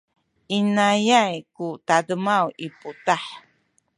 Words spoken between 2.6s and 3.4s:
i putah.